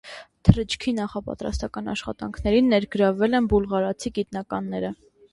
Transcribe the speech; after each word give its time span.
Թռիչքի 0.47 0.91
նախապատրաստական 0.99 1.91
աշխատանքներին 1.91 2.71
ներգրավել 2.75 3.37
են 3.41 3.49
բուլղարացի 3.51 4.13
գիտնականները։ 4.17 4.91